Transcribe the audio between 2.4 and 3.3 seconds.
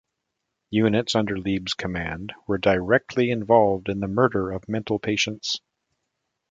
were directly